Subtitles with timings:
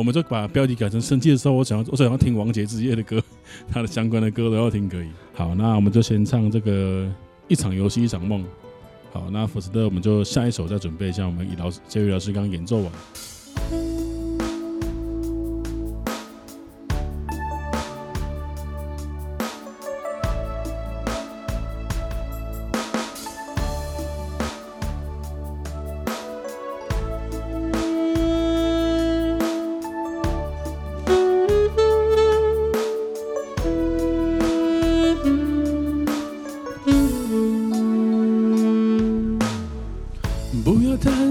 [0.00, 3.22] 我们就把标题改成生气的时候，我想要我想要听王杰之夜的歌，
[3.70, 5.10] 他的相关的歌都要听可以。
[5.34, 7.06] 好，那我们就先唱这个
[7.48, 8.42] 一场游戏一场梦。
[9.12, 13.89] 好，那福斯特我们就下一首再准备一下，我们以老师杰瑞老师刚刚演奏完。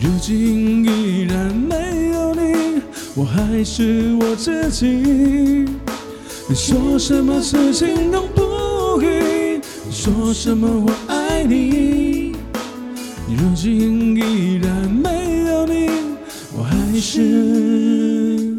[0.00, 2.80] 如今依然没有你，
[3.16, 4.86] 我还是我自己。
[6.48, 12.36] 你说什么痴情都不移，说什么我爱你。
[13.28, 15.90] 如今依然没有你，
[16.56, 18.54] 我还是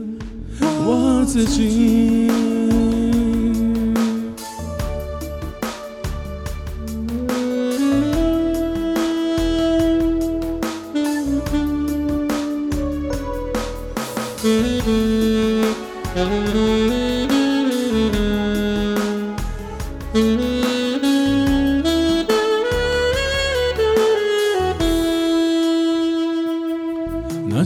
[0.62, 2.19] 我自己。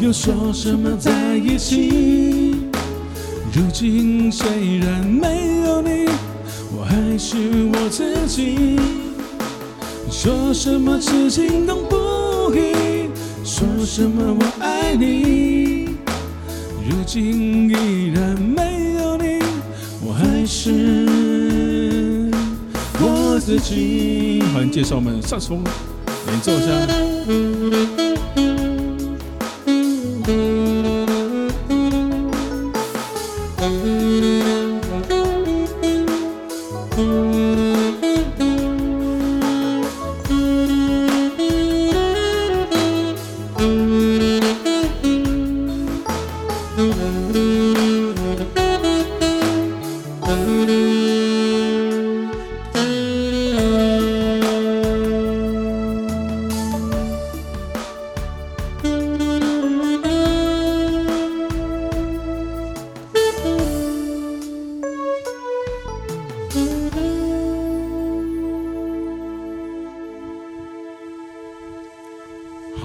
[0.00, 2.54] 又说什么在一起？
[3.52, 6.08] 如今虽然没有你，
[6.72, 7.36] 我还是
[7.72, 8.78] 我自己。
[10.08, 13.10] 说什么痴情都不移，
[13.44, 15.88] 说什么我爱你。
[16.88, 19.40] 如今依然没有你，
[20.00, 22.30] 我还是
[23.00, 24.44] 我自己。
[24.54, 25.64] 欢迎介绍我们萨克斯风
[26.28, 27.87] 演奏家。
[33.68, 33.97] Mm-hmm.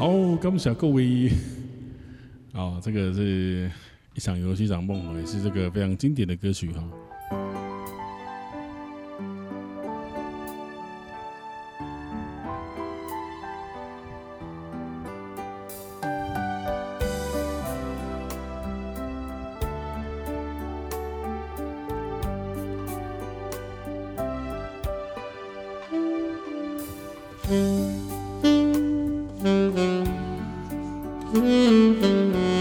[0.04, 1.32] 好，感谢各位。
[2.52, 3.72] 啊， 这个是
[4.14, 6.84] 一场游戏，一场梦，也是这个非常经典的歌曲哈。
[31.34, 32.53] Mm-hmm.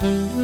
[0.00, 0.37] 好，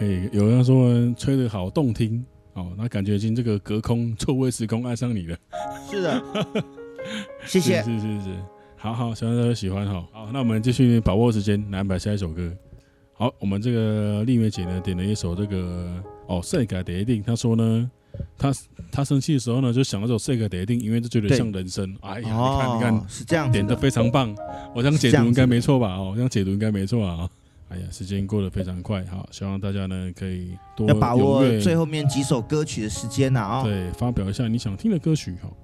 [0.00, 2.24] 可以有人说吹得好动听
[2.54, 5.36] 哦，那感觉已经这个隔空 错位时空爱上你了。
[5.90, 6.22] 是的，
[7.44, 7.82] 谢谢。
[7.82, 8.36] 是是是是，
[8.78, 10.02] 好好，希望大家喜欢哈。
[10.10, 12.50] 好，那我们继续把握时间来安排下一首歌。
[13.12, 17.22] 好，我们这个丽梅姐呢点了一首这个哦，世界第一定。
[17.22, 17.90] 她说呢，
[18.38, 18.50] 她
[18.90, 21.94] 她生气的时候呢，就想到这首世界第一定，因为就觉得像人生。
[22.00, 24.34] 哎呀，哦、你看你看，是这样，点的非常棒。
[24.74, 25.94] 我这样解读应该没错吧？
[25.94, 27.28] 哦，这样解读应该没错啊。
[27.70, 33.62] 哎呀，时间过得非常快，好，希望大家呢可以多要把握最后面几首歌曲的时间呐啊。
[33.62, 35.56] 对，发表一下你想听的歌曲，好。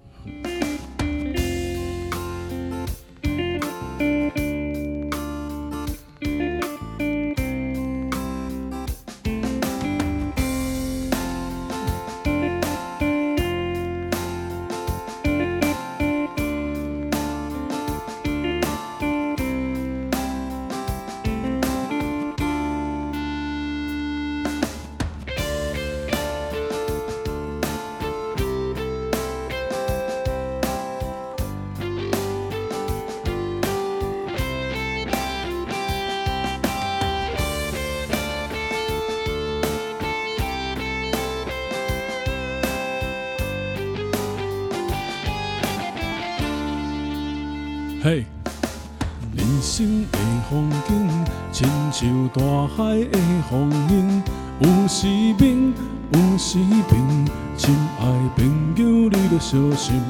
[49.77, 50.19] 人生的
[50.49, 53.19] 风景，亲像大海的
[53.51, 54.23] 风涌，
[54.61, 55.75] 有时明，
[56.13, 57.29] 有时平，
[57.59, 60.01] 亲爱朋友你着小心。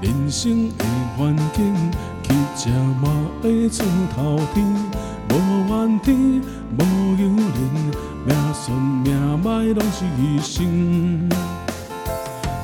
[0.00, 0.84] 人生的
[1.16, 1.72] 环境，
[2.24, 2.70] 乞食
[3.00, 3.08] 嘛
[3.40, 4.66] 会出头天，
[5.28, 5.34] 无
[5.68, 6.42] 怨天，
[6.76, 6.82] 无
[7.16, 7.92] 尤人，
[8.26, 11.28] 命顺命歹拢是一生。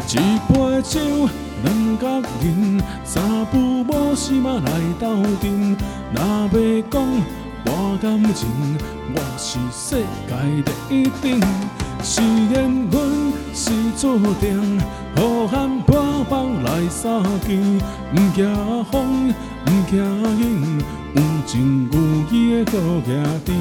[0.09, 0.17] 一
[0.53, 1.48] 杯酒。
[1.65, 5.77] 两角银，三不五时嘛来斗阵。
[6.15, 6.97] 若要讲
[7.65, 8.49] 博感情，
[9.15, 11.41] 我是世界第一等。
[12.01, 14.81] 是缘分是注定，
[15.17, 16.33] 好汉破腹
[16.65, 17.49] 来相见。
[18.15, 19.35] 不惊风，
[19.65, 19.99] 不惊
[20.39, 20.81] 雨，
[21.15, 21.95] 有情有
[22.31, 23.09] 义的好兄
[23.45, 23.53] 弟。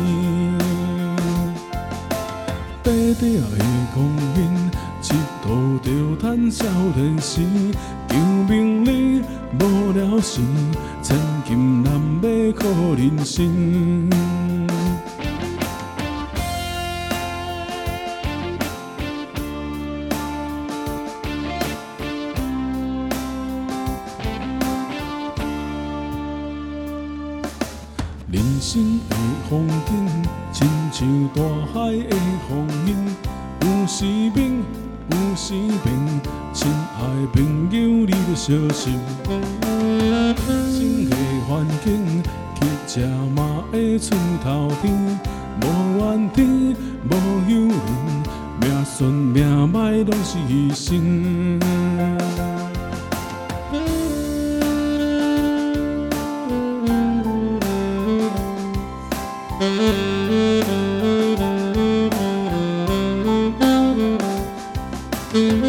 [2.84, 3.24] 短短
[3.58, 4.38] 的光阴。
[5.04, 5.10] 一
[5.42, 7.42] 度就叹少年时，
[8.10, 8.18] 求
[8.50, 9.22] 名利
[9.60, 10.42] 无聊时，
[11.02, 14.10] 千金难买苦人生。
[28.30, 29.16] 人生的
[29.50, 31.42] 风景，亲像大
[31.74, 32.16] 海的
[32.50, 32.96] 风涌，
[33.68, 34.64] 有时明，
[35.12, 36.22] 有时平。
[36.54, 37.00] 亲爱
[37.34, 38.98] 朋友，你要小心。
[40.72, 42.24] 生的环境，
[42.56, 43.06] 乞食
[43.36, 45.20] 嘛会出头天，
[45.62, 45.66] 无
[46.00, 46.48] 怨天，
[47.10, 47.14] 无
[47.50, 47.78] 尤人，
[48.62, 51.77] 命顺命歹拢是牺牲。
[65.38, 65.67] Mm-hmm.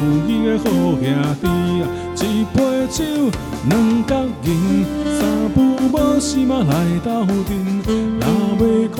[0.00, 0.64] 有你的好
[0.96, 1.02] 兄
[1.42, 1.44] 弟，
[2.24, 3.04] 一杯酒，
[3.68, 3.72] 两
[4.06, 4.48] 角银，
[5.18, 5.20] 三
[5.54, 6.72] 不五时嘛来
[7.04, 7.50] 斗阵。
[8.18, 8.24] 若
[8.66, 8.98] 要讲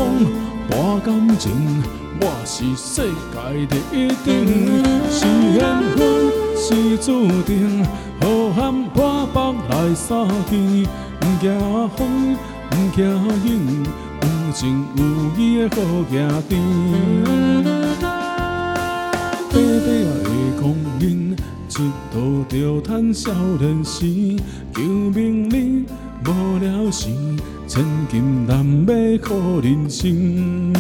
[0.69, 1.51] 博感情，
[2.21, 3.35] 我是世界
[3.67, 4.29] 第一等，
[5.11, 5.27] 是
[5.57, 5.59] 缘
[5.97, 5.99] 分，
[6.55, 7.09] 是注
[7.45, 7.83] 定，
[8.21, 10.87] 好汉破腹来相见，
[11.19, 11.49] 不惊
[11.97, 12.37] 风，
[12.69, 13.01] 不惊
[13.47, 13.49] 雨，
[14.21, 15.03] 有情有
[15.41, 15.77] 义的好
[16.11, 17.80] 兄弟。
[21.79, 24.05] 一道着叹少年时，
[24.75, 25.87] 求名利
[26.27, 27.09] 无聊时，
[27.69, 30.73] 千金难买苦人生。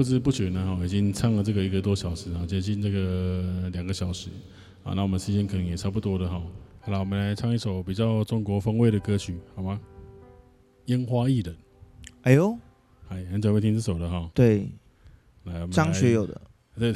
[0.00, 4.30] 不知不觉呢，哈，已经唱了这个一个多小时啊，接近这个两个小时
[4.82, 4.94] 啊。
[4.96, 6.42] 那我们时间可能也差不多了哈。
[6.80, 9.78] 好了，我们来唱一首比较中国风味的歌曲，好吗？
[10.86, 11.54] 烟花易冷。
[12.22, 12.56] 哎呦，
[13.10, 14.30] 哎，很久没听这首了哈。
[14.32, 14.70] 对，
[15.44, 16.40] 来，张学友的。
[16.78, 16.94] 对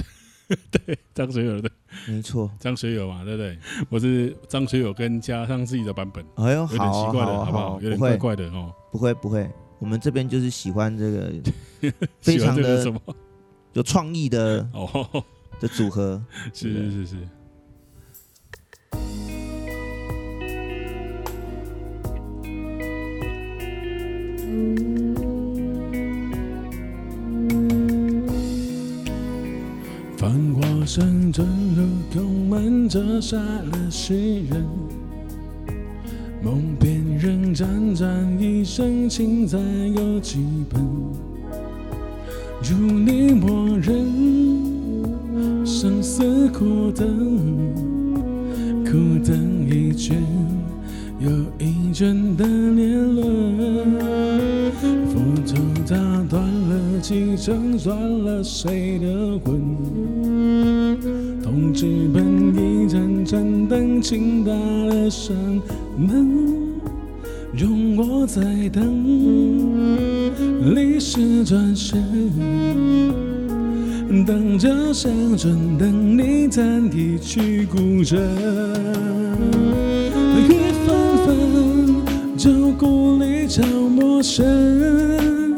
[0.70, 1.70] 对，张学友的。
[2.08, 3.58] 没错，张学友嘛，对不对？
[3.90, 6.24] 我是张学友跟加上自己的版本。
[6.36, 7.78] 哎呦，有点奇怪的，好不好？
[7.82, 8.72] 有点怪怪的哦。
[8.90, 9.46] 不会，不会。
[9.78, 11.30] 我们这边就是喜欢这个，
[12.20, 13.00] 非常的什么
[13.72, 15.24] 有创意的哦
[15.60, 16.22] 的组合，
[16.52, 17.16] 是是是是。
[30.16, 31.46] 繁华山中，
[32.10, 34.64] 充满着杀了诗人。
[36.42, 41.33] 梦边人冉冉一生，情债有几本？
[42.66, 43.94] 如你默认，
[45.66, 47.06] 生死苦等，
[48.86, 48.92] 苦
[49.22, 50.16] 等一卷
[51.20, 51.28] 又
[51.58, 54.72] 一卷的年轮。
[55.10, 55.56] 斧头
[55.86, 55.94] 打
[56.30, 59.60] 断了几层，断了谁的魂？
[61.42, 65.36] 痛直奔一盏盏灯，倾打了伤。
[65.98, 66.63] 能
[67.56, 68.82] 容我再等，
[70.74, 72.02] 历史转身，
[74.26, 78.16] 等着相准，等你弹一曲古筝。
[80.36, 80.48] 雨
[80.84, 81.36] 纷纷，
[82.36, 85.54] 旧故里找陌生。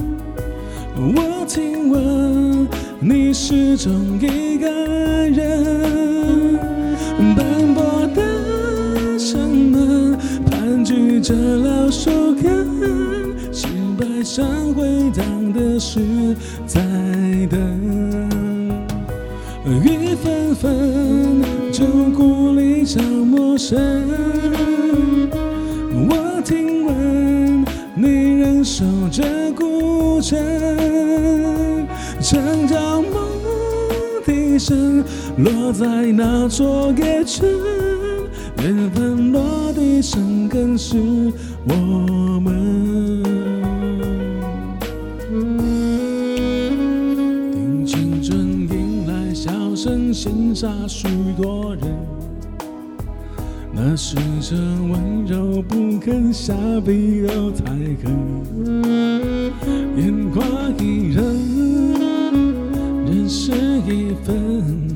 [0.96, 2.68] 我听闻
[3.00, 4.68] 你始终一个
[5.30, 5.95] 人，
[11.26, 13.66] 着老树根，石
[13.98, 15.98] 板上回荡的是
[16.68, 16.80] 在
[17.50, 17.58] 等。
[19.64, 21.42] 雨纷纷，
[21.72, 21.84] 旧
[22.16, 23.76] 故里找陌生。
[26.08, 27.64] 我听闻
[27.96, 29.24] 你仍守着
[29.56, 31.88] 古镇，
[32.20, 33.12] 长照梦
[34.24, 35.02] 笛声
[35.38, 37.44] 落在那座夜城。
[38.66, 40.96] 缘分落地生根是
[41.68, 43.22] 我们，
[47.52, 48.36] 听青春
[48.68, 51.06] 迎来笑声，羡煞许
[51.40, 51.82] 多人。
[53.72, 56.52] 那是这温柔不肯下
[56.84, 58.82] 笔又太狠，
[59.96, 60.42] 烟花
[60.80, 61.22] 易冷，
[63.06, 63.52] 人事
[63.86, 64.95] 已分，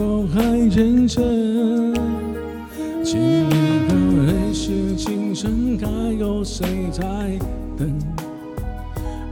[0.00, 0.40] 否还
[0.70, 1.92] 认真？
[3.04, 3.52] 千年
[3.86, 7.02] 后还是清晨，还有谁在
[7.76, 7.86] 等？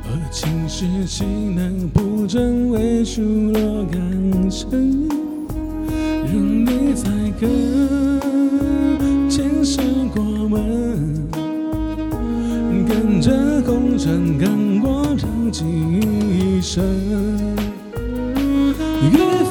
[0.05, 3.99] 而青史岂能不真伪数落感
[4.51, 5.09] 尘？
[6.27, 7.09] 任你宰
[7.41, 7.47] 割，
[9.31, 9.81] 前世
[10.15, 11.27] 过门，
[12.87, 13.33] 跟着
[13.65, 17.58] 红尘跟过让记忆深。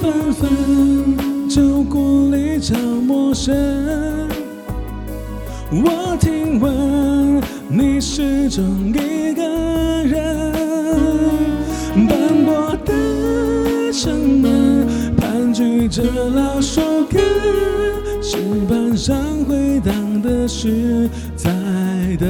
[0.07, 3.53] 月纷纷，旧故里找陌生。
[5.69, 9.43] 我听闻你始终一个
[10.05, 10.53] 人，
[12.07, 14.87] 斑驳的城门，
[15.17, 17.21] 盘踞着老树根，
[18.21, 18.37] 石
[18.69, 21.51] 板上回荡的是在
[22.17, 22.29] 等。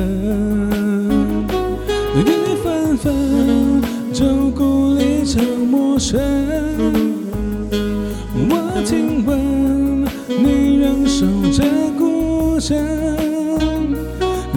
[2.15, 2.25] 雨
[2.63, 3.81] 纷纷，
[4.11, 7.06] 旧故里找陌生。
[8.87, 11.61] 亲吻你仍守着
[11.97, 12.73] 孤城，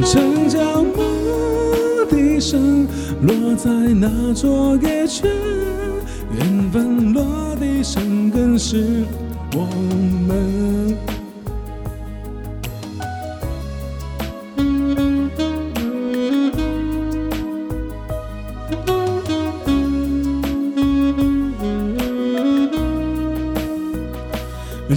[0.04, 2.86] 城郊牧笛声
[3.22, 5.28] 落在那座野村？
[6.38, 9.02] 缘分落地生根是
[9.52, 9.66] 我
[10.28, 11.19] 们。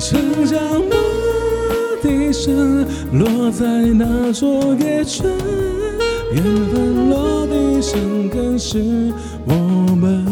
[0.04, 0.92] 城郊牧
[2.02, 5.26] 笛声落在那座月圈？
[6.34, 9.14] 缘分落地生根是
[9.46, 9.54] 我
[9.96, 10.26] 们，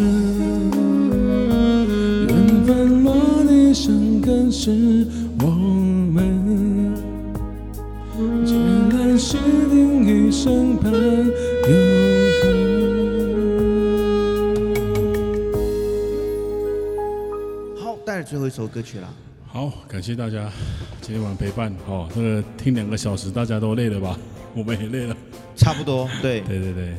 [2.28, 3.14] 缘分落
[3.48, 5.08] 地生根是
[5.40, 5.48] 我
[6.12, 6.94] 们，
[8.46, 8.54] 结
[8.98, 9.38] 来世
[9.70, 11.72] 定余生盼永
[12.42, 12.52] 恒。
[17.82, 19.08] 好，带来最后一首歌曲了。
[19.54, 20.50] 好，感谢大家
[21.02, 21.76] 今天晚上陪伴。
[21.86, 24.18] 哦，这个听两个小时，大家都累了吧？
[24.56, 25.16] 我们也累了，
[25.58, 26.08] 差不多。
[26.22, 26.96] 对， 对对对。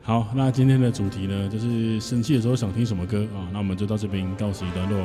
[0.00, 3.44] 好，那今天的主题呢，就是生气的时候想听什么歌啊？
[3.52, 4.98] 那我们就到这边告辞一段落。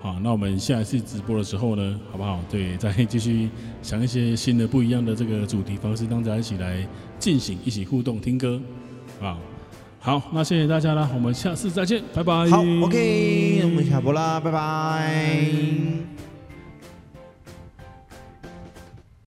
[0.00, 2.40] 好，那我们下一次直播的时候呢，好不好？
[2.50, 3.50] 对，再继续
[3.82, 6.82] 想一些新的、不一样的这个主题方式，让大家一起来
[7.18, 8.58] 进行、一起互动、听歌。
[9.20, 9.36] 啊，
[10.00, 12.48] 好，那谢谢大家啦，我们下次再见，拜拜。
[12.48, 16.27] 好，OK，我们下播啦，拜拜。